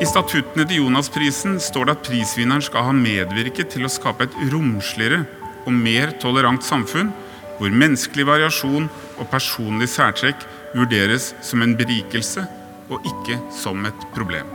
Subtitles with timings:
[0.00, 4.36] I statuttene til Jonasprisen står det at prisvinneren skal ha medvirket til å skape et
[4.48, 5.26] romsligere
[5.68, 7.10] og mer tolerant samfunn,
[7.58, 8.86] hvor menneskelig variasjon
[9.20, 12.46] og personlig særtrekk vurderes som en berikelse
[12.88, 14.48] og ikke som et problem.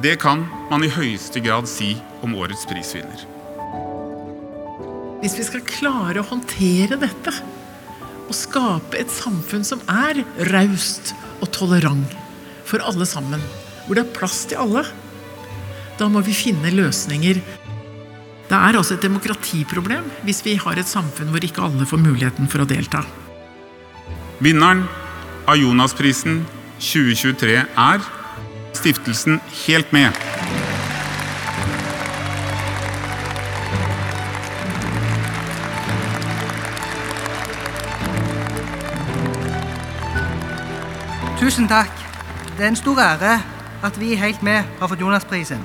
[0.00, 1.90] Det kan man i høyeste grad si
[2.24, 3.26] om årets prisvinner.
[5.20, 7.36] Hvis vi skal klare å håndtere dette
[8.24, 12.16] og skape et samfunn som er raust og tolerant
[12.64, 13.44] for alle sammen,
[13.84, 14.84] hvor det er plass til alle,
[15.98, 17.40] da må vi finne løsninger.
[18.48, 22.50] Det er altså et demokratiproblem hvis vi har et samfunn hvor ikke alle får muligheten
[22.50, 23.04] for å delta.
[24.44, 24.84] Vinneren
[25.48, 26.42] av Jonasprisen
[26.82, 28.04] 2023 er
[28.74, 30.12] stiftelsen Helt Med.
[41.38, 41.92] Tusen takk.
[42.56, 43.34] Det er en stor ære
[43.84, 45.60] at vi Helt Med har fått Jonasprisen.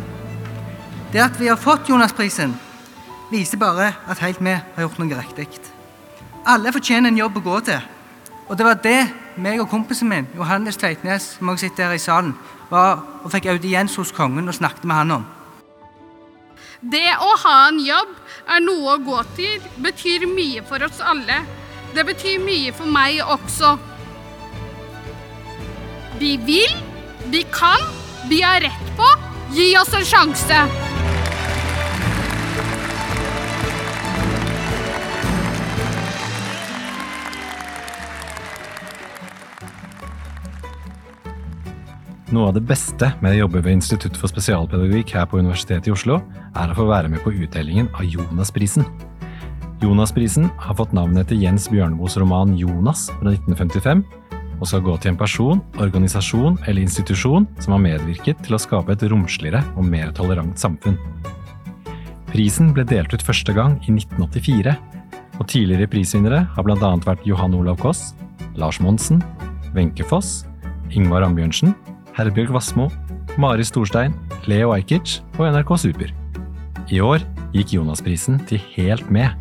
[1.13, 2.53] Det at vi har fått Jonasprisen,
[3.31, 5.47] viser bare at Helt Med har gjort noe riktig.
[6.45, 7.81] Alle fortjener en jobb å gå til.
[8.49, 8.99] Og det var det
[9.39, 12.33] meg og kompisen min, Johannes Tveitnes, som også sitter her i salen,
[12.69, 15.27] var og fikk audiens hos kongen og snakket med han om.
[16.79, 18.11] Det å ha en jobb
[18.47, 21.41] er noe å gå til, betyr mye for oss alle.
[21.95, 23.73] Det betyr mye for meg også.
[26.19, 26.75] Vi vil,
[27.31, 27.83] vi kan,
[28.27, 29.07] vi har rett på.
[29.55, 30.61] Gi oss en sjanse.
[42.29, 45.93] Noe av det beste med å jobbe ved Institutt for spesialpedagogikk her på Universitetet i
[45.95, 46.19] Oslo,
[46.53, 48.85] er å få være med på utdelingen av Jonasprisen.
[49.81, 54.03] Jonasprisen har fått navnet etter Jens Bjørneboes roman 'Jonas' fra 1955,
[54.59, 58.93] og skal gå til en person, organisasjon eller institusjon som har medvirket til å skape
[58.93, 60.99] et romsligere og mer tolerant samfunn.
[62.29, 64.75] Prisen ble delt ut første gang i 1984,
[65.39, 66.91] og tidligere prisvinnere har bl.a.
[67.05, 68.13] vært Johan Olav Koss,
[68.59, 69.23] Lars Monsen,
[69.73, 70.43] Wenche Foss,
[70.91, 71.73] Ingvar Ambjørnsen,
[72.17, 72.89] Herbjørg Wassmo,
[73.39, 74.13] Mari Storstein,
[74.49, 76.13] Leo Ajkic og NRK Super.
[76.89, 77.23] I år
[77.55, 79.31] gikk Jonas-prisen til Helt Med,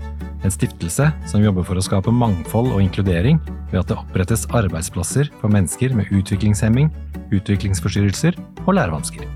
[0.45, 3.41] en stiftelse som jobber for å skape mangfold og inkludering
[3.73, 6.93] ved at det opprettes arbeidsplasser for mennesker med utviklingshemming,
[7.35, 9.27] utviklingsforstyrrelser og lærevansker.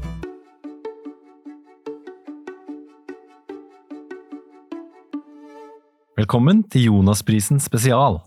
[6.22, 8.20] Velkommen til Jonasprisen spesial.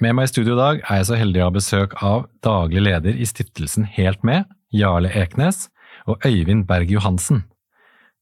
[0.00, 2.86] Med meg i studio i dag er jeg så heldig å ha besøk av daglig
[2.86, 5.68] leder i stiftelsen Helt Med, Jarle Eknes,
[6.08, 7.44] og Øyvind Berg Johansen.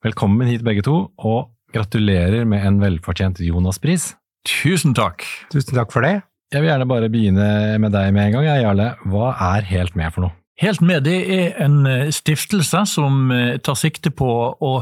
[0.02, 4.12] Velkommen hit begge to, og gratulerer med en velfortjent Jonas-pris.
[4.48, 5.24] Tusen takk.
[5.52, 6.20] Tusen takk for det.
[6.52, 7.48] Jeg vil gjerne bare begynne
[7.80, 8.92] med deg med en gang, Jarle.
[9.08, 10.36] Hva er Helt Med for noe?
[10.60, 14.72] Helt med det er en eh, stiftelse som eh, tar sikte på å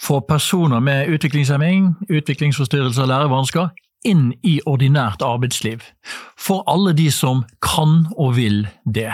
[0.00, 3.72] få personer med utviklingshemming, utviklingsforstyrrelser og lærevansker
[4.06, 5.82] inn i ordinært arbeidsliv.
[6.38, 9.12] For alle de som kan og vil det.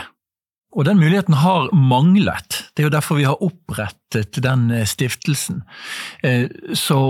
[0.77, 2.63] Og den muligheten har manglet.
[2.75, 5.65] Det er jo derfor vi har opprettet den eh, stiftelsen.
[6.87, 7.01] Så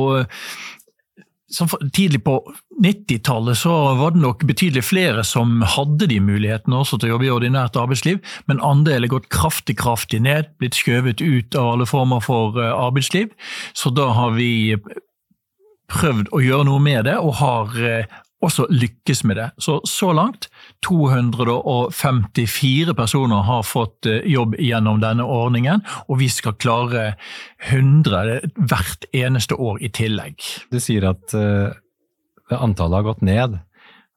[1.93, 7.09] tidlig på 90-tallet så var det nok betydelig flere som hadde de mulighetene også til
[7.09, 8.19] å jobbe i ordinært arbeidsliv,
[8.51, 12.73] men andelen er gått kraftig kraftig ned, blitt skjøvet ut av alle former for eh,
[12.73, 13.31] arbeidsliv.
[13.79, 14.75] Så da har vi
[15.93, 19.51] prøvd å gjøre noe med det, og har eh, også lykkes med det.
[19.63, 20.51] Så så langt
[20.87, 27.15] 254 personer har fått eh, jobb gjennom denne ordningen, og vi skal klare
[27.69, 30.43] 100 hvert eneste år i tillegg.
[30.71, 31.75] Du sier at uh,
[32.55, 33.59] antallet har gått ned.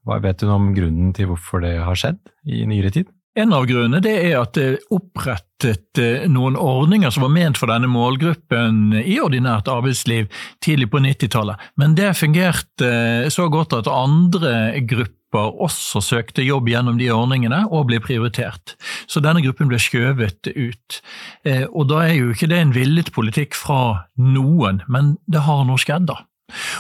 [0.07, 3.09] Hva vet du om grunnen til hvorfor det har skjedd i nyere tid?
[3.40, 7.59] En av grunnene det er at det er opprettet eh, noen ordninger som var ment
[7.59, 10.28] for denne målgruppen i ordinært arbeidsliv
[10.66, 16.70] tidlig på 90-tallet, men det fungerte eh, så godt at andre grupper også søkte jobb
[16.70, 18.76] gjennom de ordningene og ble prioritert.
[19.08, 21.02] Så denne gruppen ble skjøvet ut.
[21.46, 25.66] Eh, og da er jo ikke det en villet politikk fra noen, men det har
[25.68, 26.24] nå skjedd, da.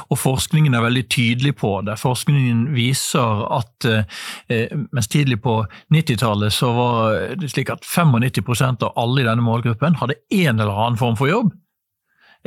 [0.09, 1.99] Og forskningen er veldig tydelig på det.
[2.01, 5.61] Forskningen viser at eh, mens tidlig på
[5.93, 10.73] 90-tallet så var det slik at 95% av alle i denne målgruppen hadde en eller
[10.73, 11.53] annen form for jobb.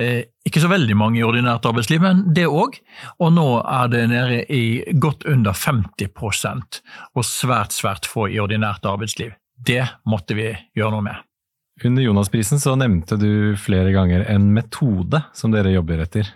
[0.01, 2.79] Eh, ikke så veldig mange i ordinært arbeidsliv, men det òg.
[3.21, 4.63] Og nå er det nede i
[4.97, 6.81] godt under 50
[7.15, 9.35] og svært, svært få i ordinært arbeidsliv.
[9.57, 11.29] Det måtte vi gjøre noe med.
[11.85, 16.29] Under Jonas-prisen så nevnte du flere ganger en metode som dere jobber etter.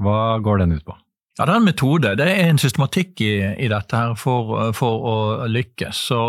[0.00, 0.96] Hva går den ut på?
[1.38, 3.34] Ja, Det er en metode, det er en systematikk i,
[3.64, 6.00] i dette her for, for, å lykkes.
[6.10, 6.20] Så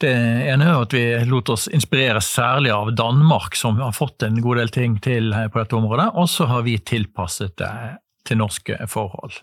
[0.00, 4.38] Det ene er at vi lot oss inspirere særlig av Danmark, som har fått en
[4.44, 7.72] god del ting til på dette området, og så har vi tilpasset det
[8.24, 9.40] til norske forhold.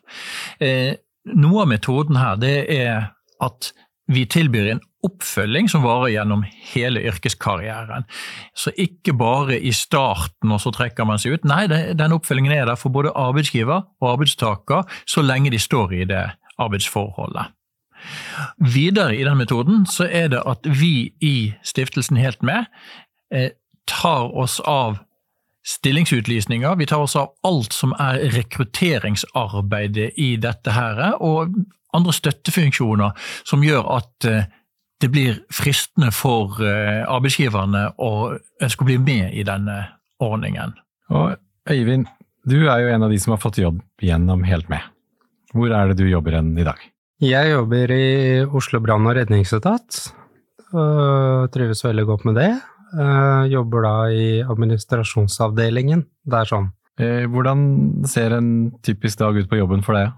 [0.62, 0.94] Eh,
[1.38, 3.12] noe av metoden her det er
[3.42, 3.74] at
[4.12, 6.44] vi tilbyr en oppfølging som varer gjennom
[6.74, 8.06] hele yrkeskarrieren.
[8.58, 11.48] Så ikke bare i starten, og så trekker man seg ut.
[11.48, 16.06] Nei, den oppfølgingen er der for både arbeidsgiver og arbeidstaker så lenge de står i
[16.10, 16.26] det
[16.62, 17.54] arbeidsforholdet.
[18.58, 22.66] Videre i den metoden så er det at vi i Stiftelsen Helt Med
[23.34, 23.52] eh,
[23.86, 24.98] tar oss av
[25.68, 31.54] stillingsutlysninger, vi tar oss av alt som er rekrutteringsarbeidet i dette her, og
[31.94, 33.14] andre støttefunksjoner
[33.46, 34.50] som gjør at eh,
[35.02, 38.12] det blir fristende for eh, arbeidsgiverne å
[38.62, 39.78] ønske å bli med i denne
[40.22, 40.76] ordningen.
[41.12, 41.36] Og
[41.70, 42.08] Øyvind,
[42.50, 44.82] du er jo en av de som har fått jobb gjennom Helt Med.
[45.54, 46.80] Hvor er det du jobber hen i dag?
[47.22, 48.06] Jeg jobber i
[48.50, 50.00] Oslo brann- og redningsetat,
[50.74, 52.52] og trives veldig godt med det.
[52.98, 56.02] Jeg jobber da i administrasjonsavdelingen.
[56.26, 56.72] Det er sånn.
[57.02, 57.62] Eh, hvordan
[58.10, 58.50] ser en
[58.84, 60.12] typisk dag ut på jobben for deg?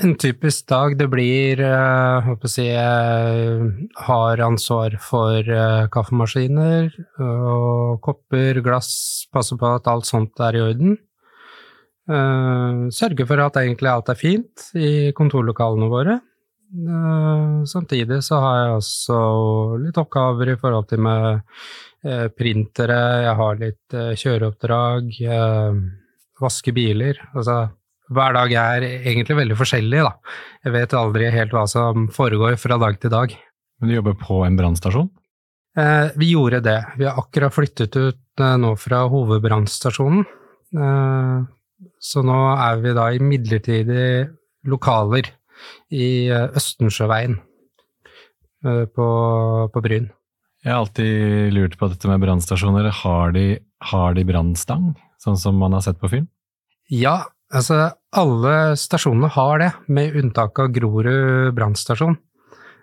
[0.00, 6.86] En typisk dag, det blir uh, håper å si, Jeg har ansvar for uh, kaffemaskiner
[7.20, 10.94] og kopper, glass, passer på at alt sånt er i orden.
[12.08, 16.16] Uh, sørger for at egentlig alt er fint i kontorlokalene våre.
[16.70, 19.18] Uh, samtidig så har jeg også
[19.82, 21.44] litt oppgaver i forhold til med
[22.32, 25.10] printere, jeg har litt kjøreoppdrag,
[26.40, 27.20] vaske biler.
[27.34, 27.58] altså
[28.10, 30.34] hver dag er egentlig veldig forskjellig, da.
[30.66, 33.34] Jeg vet aldri helt hva som foregår fra dag til dag.
[33.80, 35.08] Men du jobber på en brannstasjon?
[35.78, 36.78] Eh, vi gjorde det.
[36.98, 40.26] Vi har akkurat flyttet ut eh, nå fra hovedbrannstasjonen.
[40.74, 41.36] Eh,
[42.02, 44.26] så nå er vi da i midlertidige
[44.68, 45.30] lokaler
[45.94, 47.38] i eh, Østensjøveien
[48.66, 49.08] eh, på,
[49.72, 50.10] på Bryn.
[50.60, 52.90] Jeg har alltid lurt på dette med brannstasjoner.
[53.00, 53.46] Har de,
[53.92, 54.90] har de brannstang,
[55.22, 56.26] sånn som man har sett på film?
[56.92, 57.22] Ja,
[57.54, 62.18] altså alle stasjonene har det, med unntak av Grorud brannstasjon.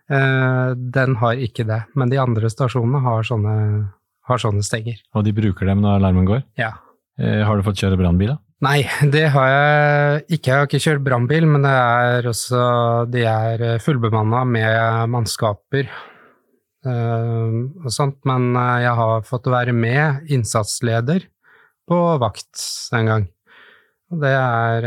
[0.08, 3.56] Eh, den har ikke det, men de andre stasjonene har sånne,
[4.30, 5.02] har sånne stenger.
[5.16, 6.44] Og de bruker dem når alarmen går?
[6.60, 6.78] Ja.
[7.19, 8.42] Eh, har du fått kjøre brannbil, da?
[8.66, 8.80] Nei,
[9.16, 10.50] det har jeg ikke.
[10.50, 12.62] Jeg har ikke kjørt brannbil, men det er også,
[13.12, 15.92] de er fullbemanna med mannskaper
[16.88, 18.22] og sånt.
[18.30, 21.25] Men jeg har fått være med innsatsleder
[21.90, 22.64] på vakt
[22.96, 23.25] en gang.
[24.07, 24.86] Det er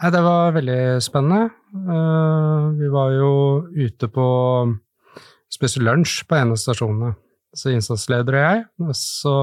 [0.00, 1.50] Nei, det var veldig spennende.
[2.78, 3.32] Vi var jo
[3.68, 4.26] ute på
[5.52, 7.10] spiste lunsj på en av stasjonene,
[7.52, 8.62] så innsatsleder og jeg.
[8.86, 9.34] Og så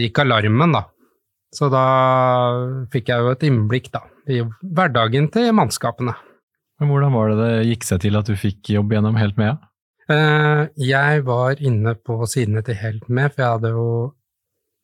[0.00, 0.86] gikk alarmen, da.
[1.52, 1.84] Så da
[2.92, 6.14] fikk jeg jo et innblikk, da, i hverdagen til mannskapene.
[6.80, 9.60] Men hvordan var det det gikk seg til at du fikk jobb gjennom Helt Med?
[10.80, 13.90] Jeg var inne på sidene til Helt Med, for jeg hadde jo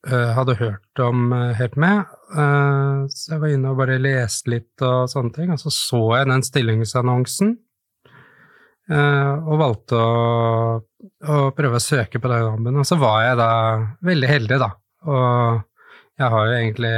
[0.06, 2.06] hadde hørt om Helt Med.
[3.10, 6.28] Så jeg var inne og bare leste litt og sånne ting, og så så jeg
[6.30, 7.54] den stillingsannonsen.
[8.86, 10.76] Og valgte å,
[11.26, 13.50] å prøve å søke på den jobben, og så var jeg da
[14.06, 14.70] veldig heldig, da.
[15.10, 15.64] Og
[16.22, 16.94] jeg har jo egentlig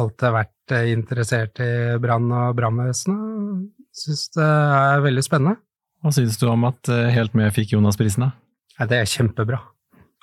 [0.00, 3.66] alltid vært interessert i brann og brannvesenet.
[3.90, 5.58] Syns det er veldig spennende.
[6.00, 8.30] Hva syns du om at Helt Med fikk Jonas-prisen, da?
[8.78, 9.58] Ja, det er kjempebra.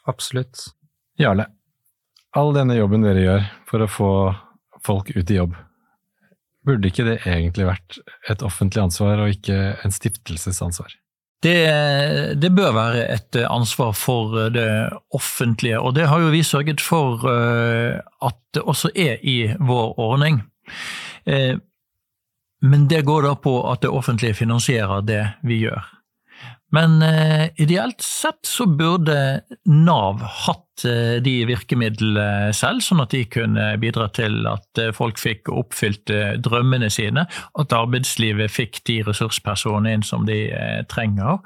[0.08, 0.70] Absolutt.
[1.20, 1.50] Jarle,
[2.38, 4.12] all denne jobben dere gjør for å få
[4.86, 5.58] folk ut i jobb,
[6.68, 10.96] burde ikke det egentlig vært et offentlig ansvar og ikke en stiftelsesansvar?
[11.46, 11.58] Det,
[12.42, 14.70] det, bør være et ansvar for det
[15.14, 20.42] offentlige, og det har jo vi sørget for at det også er i vår ordning.
[22.66, 25.86] Men det går da på at det offentlige finansierer det vi gjør.
[26.70, 33.22] Men eh, ideelt sett så burde Nav hatt eh, de virkemidlene selv, sånn at de
[33.32, 36.12] kunne bidra til at eh, folk fikk oppfylt
[36.44, 40.42] drømmene sine, at arbeidslivet fikk de ressurspersonene inn som de
[40.92, 41.40] trenger,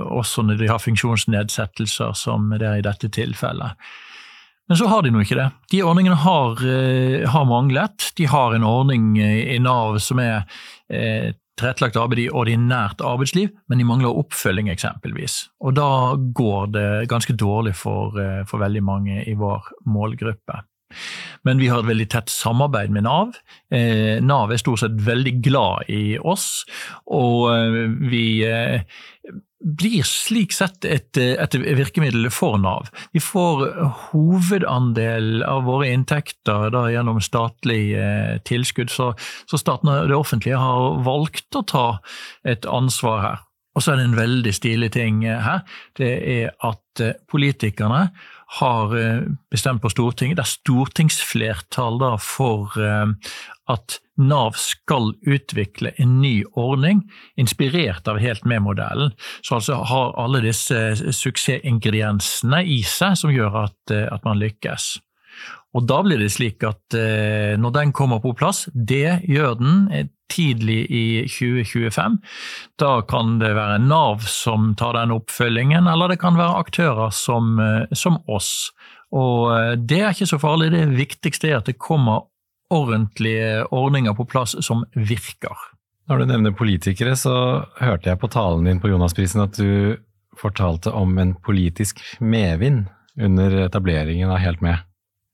[0.00, 3.76] også når de har funksjonsnedsettelser, som det er i dette tilfellet.
[4.66, 5.46] Men så har de nå ikke det.
[5.72, 6.60] De ordningene har,
[7.30, 8.10] har manglet.
[8.18, 10.42] De har en ordning i Nav som er
[11.56, 15.46] tilrettelagt arbeid i ordinært arbeidsliv, men de mangler oppfølging, eksempelvis.
[15.64, 20.62] Og da går det ganske dårlig for, eh, for veldig mange i vår målgruppe.
[21.44, 23.34] Men vi har et veldig tett samarbeid med Nav.
[23.72, 26.64] Eh, Nav er stort sett veldig glad i oss,
[27.06, 28.44] og eh, vi
[29.66, 32.86] blir slik sett et, et virkemiddel for Nav.
[33.16, 33.64] Vi får
[34.10, 39.10] hovedandel av våre inntekter da, gjennom statlig eh, tilskudd, så,
[39.50, 41.86] så staten og det offentlige har valgt å ta
[42.46, 43.42] et ansvar her.
[43.76, 45.66] Og så er det en veldig stilig ting eh, her.
[45.98, 48.06] Det er at eh, politikerne
[48.60, 52.76] har eh, bestemt på Stortinget, det er stortingsflertall da for
[53.66, 57.02] at Nav skal utvikle en ny ordning,
[57.36, 59.10] inspirert av Helt med-modellen.
[59.42, 60.78] Så altså har alle disse
[61.18, 64.94] suksessingrediensene i seg som gjør at, at man lykkes.
[65.76, 66.96] Og da blir det slik at
[67.60, 69.82] når den kommer på plass, det gjør den
[70.32, 72.18] tidlig i 2025.
[72.80, 77.58] Da kan det være Nav som tar den oppfølgingen, eller det kan være aktører som,
[77.62, 78.70] eh, som oss.
[79.14, 82.26] Og eh, det er ikke så farlig, det viktigste er at det kommer
[82.72, 85.54] ordentlige ordninger på plass som virker.
[86.06, 89.96] Når du nevner politikere, så hørte jeg på talen din på Jonasprisen at du
[90.36, 94.82] fortalte om en politisk medvind under etableringen av Helt Med.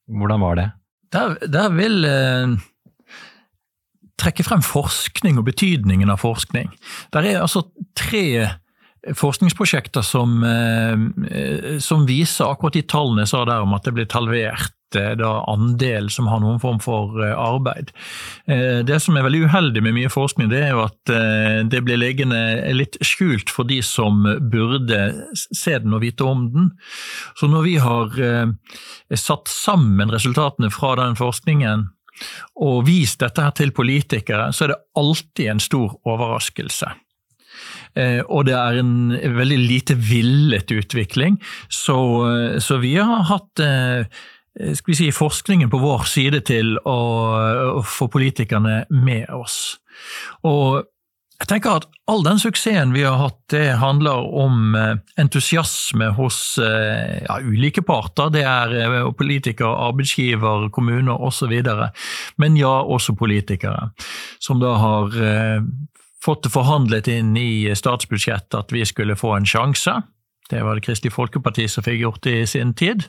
[0.08, 0.68] Hvordan var det?
[1.12, 2.54] Der, der vil eh,
[4.22, 6.70] trekke frem forskning og betydningen av forskning.
[7.14, 7.66] Der er altså
[7.98, 8.48] tre
[9.18, 14.06] forskningsprosjekter som, eh, som viser akkurat de tallene jeg sa der om at det blir
[14.14, 17.90] halvert eh, da andel som har noen form for eh, arbeid.
[18.46, 21.12] Det som er veldig uheldig med mye forskning, det er jo at
[21.72, 22.38] det blir liggende
[22.74, 25.00] litt skjult for de som burde
[25.32, 26.70] se den og vite om den.
[27.38, 28.14] Så når vi har
[29.18, 31.88] satt sammen resultatene fra den forskningen
[32.60, 36.92] og vist dette her til politikere, så er det alltid en stor overraskelse.
[37.98, 41.98] Eh, og det er en veldig lite villet utvikling, så,
[42.62, 44.06] så vi har hatt eh,
[44.52, 46.98] skal vi si, forskningen på vår side til å,
[47.78, 49.78] å få politikerne med oss.
[50.48, 50.82] Og
[51.42, 56.58] jeg tenker at All den suksessen vi har hatt, det handler om eh, entusiasme hos
[56.58, 58.32] eh, ja, ulike parter.
[58.34, 61.54] Det er eh, politikere, arbeidsgiver, kommuner osv.
[62.42, 63.92] Men ja, også politikere,
[64.42, 65.14] som da har
[66.22, 69.94] fått det forhandlet inn i statsbudsjettet at vi skulle få en sjanse.
[70.50, 73.06] Det var det Kristelig Folkeparti som fikk gjort i sin tid.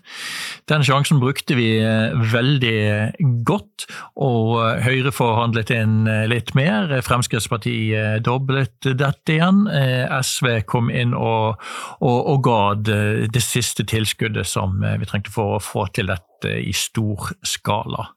[0.69, 3.87] Den sjansen brukte vi eh, veldig godt,
[4.21, 6.91] og eh, Høyre forhandlet inn eh, litt mer.
[7.03, 9.65] Fremskrittspartiet doblet dette igjen.
[9.67, 11.59] SV kom inn og,
[11.99, 16.71] og, og ga det, siste tilskuddet som vi trengte for å få til dette i
[16.75, 18.07] stor skala.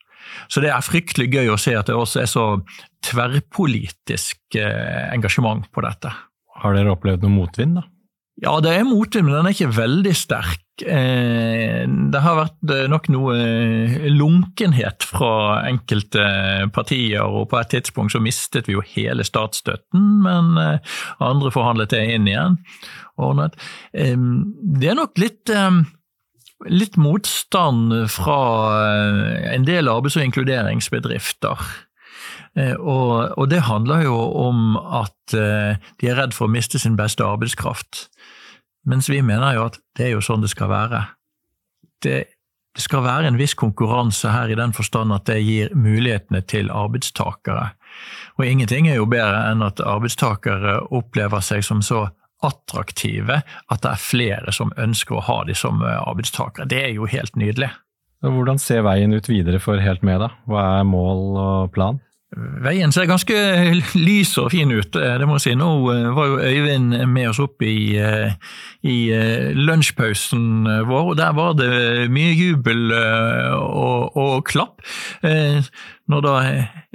[0.50, 2.46] Så det er fryktelig gøy å se at det også er så
[3.06, 6.14] tverrpolitisk engasjement på dette.
[6.62, 7.86] Har dere opplevd noe motvind, da?
[8.44, 10.66] Ja, det er motvind, men den er ikke veldig sterk.
[10.84, 16.26] Eh, det har vært eh, nok noe eh, lunkenhet fra enkelte
[16.76, 20.52] partier, og på et tidspunkt så mistet vi jo hele statsstøtten, men
[21.24, 22.58] andre forhandlet det inn igjen.
[23.96, 25.52] Det er nok litt
[26.72, 28.36] litt motstand fra
[29.52, 31.64] en del arbeids- og inkluderingsbedrifter.
[32.80, 37.24] Og, og, det handler jo om at de er redd for å miste sin beste
[37.24, 38.06] arbeidskraft.
[38.86, 41.02] Mens vi mener jo at det er jo sånn det skal være.
[42.04, 42.18] Det,
[42.76, 46.70] det skal være en viss konkurranse her i den forstand at det gir mulighetene til
[46.70, 47.72] arbeidstakere.
[48.38, 52.06] Og ingenting er jo bedre enn at arbeidstakere opplever seg som så
[52.44, 56.68] attraktive at det er flere som ønsker å ha de som arbeidstakere.
[56.68, 57.72] Det er jo helt nydelig.
[58.24, 60.30] Hvordan ser veien ut videre for Helt med, da?
[60.48, 62.00] Hva er mål og plan?
[62.34, 63.34] Veien ser ganske
[63.94, 65.52] lys og fin ut, eh, det må jeg si.
[65.54, 68.34] Nå eh, var jo Øyvind med oss opp i, eh,
[68.82, 68.96] i
[69.54, 74.82] lunsjpausen vår, og der var det mye jubel og, og klapp
[76.10, 76.34] når da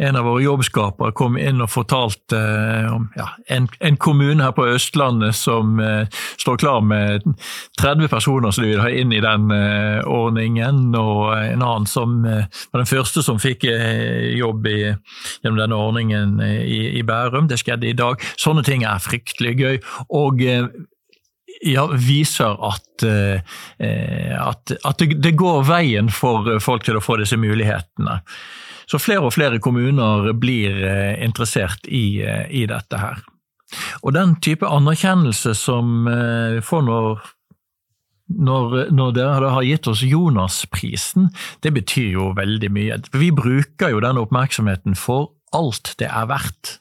[0.01, 4.53] en av våre jobbskapere kom inn og fortalte eh, om ja, en, en, kommune her
[4.55, 6.07] på Østlandet som eh,
[6.39, 7.25] står klar med
[7.81, 12.21] 30 personer som de vil ha inn i den eh, ordningen, og en annen som
[12.25, 14.79] eh, var den første som fikk eh, jobb i,
[15.43, 17.51] gjennom denne ordningen eh, i, i, Bærum.
[17.51, 18.23] Det skjedde i dag.
[18.39, 19.77] Sånne ting er fryktelig gøy.
[20.09, 20.41] og
[21.67, 28.15] ja, viser at, at, at det, går veien for folk til å få disse mulighetene.
[28.91, 33.21] Så flere og flere kommuner blir eh, interessert i, eh, i dette her.
[34.03, 37.29] Og den type anerkjennelse som vi eh, får når
[38.31, 41.25] når, når, dere har gitt oss Jonas-prisen,
[41.59, 42.95] det betyr jo veldig mye.
[43.11, 46.77] Vi bruker jo den oppmerksomheten for alt det er verdt.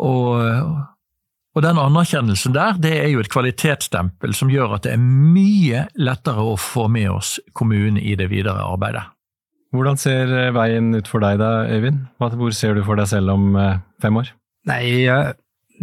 [0.00, 5.04] Og, og, den anerkjennelsen der, det er jo et kvalitetsstempel som gjør at det er
[5.04, 9.04] mye lettere å få med oss kommunen i det videre arbeidet.
[9.74, 12.04] Hvordan ser eh, veien ut for deg da, Øyvind?
[12.20, 14.30] Hvor ser du for deg selv om eh, fem år?
[14.70, 14.84] Nei,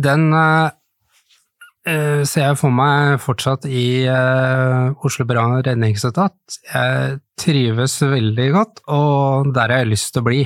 [0.04, 0.72] den eh,
[2.28, 4.06] ser jeg for meg fortsatt i
[5.04, 6.36] Oslo brann- og redningsetat.
[6.70, 10.44] Jeg trives veldig godt, og der har jeg lyst til å bli.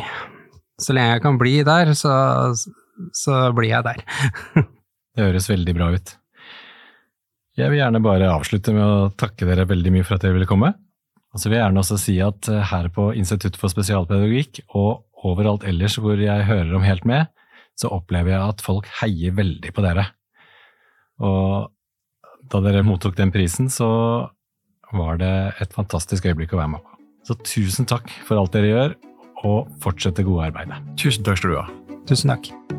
[0.81, 2.13] Så lenge jeg kan bli der, så,
[3.17, 4.01] så blir jeg der.
[5.17, 6.11] Det høres veldig bra ut.
[7.57, 10.49] Jeg vil gjerne bare avslutte med å takke dere veldig mye for at dere ville
[10.49, 10.75] komme.
[11.35, 15.03] Og så vil jeg gjerne også si at eh, her på Institutt for spesialpedagogikk og
[15.27, 17.27] overalt ellers hvor jeg hører om Helt med,
[17.77, 20.07] så opplever jeg at folk heier veldig på dere.
[21.21, 21.69] Og
[22.47, 23.89] da dere mottok den prisen, så
[24.95, 26.97] var det et fantastisk øyeblikk å være med på.
[27.27, 28.97] Så tusen takk for alt dere gjør,
[29.43, 30.79] og fortsett det gode arbeidet.
[30.97, 31.69] Tusen takk skal du ha.
[32.07, 32.76] Tusen takk.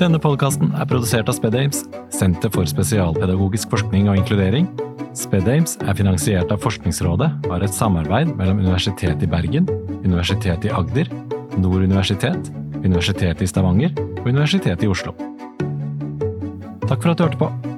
[0.00, 1.82] Denne podkasten er produsert av SpedAmes,
[2.16, 4.70] Senter for spesialpedagogisk forskning og inkludering.
[5.12, 9.68] SpedAmes er finansiert av Forskningsrådet og er et samarbeid mellom Universitetet i Bergen,
[10.00, 11.12] Universitetet i Agder,
[11.60, 12.48] Nord universitet,
[12.80, 15.12] Universitetet i Stavanger og Universitetet i Oslo.
[16.88, 17.69] Takk for at du hørte på.